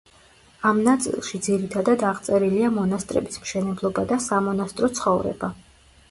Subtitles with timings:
[0.67, 5.51] ამ ნაწილში ძირითადად აღწერილია მონასტრების მშენებლობა და სამონასტრო ცხოვრება.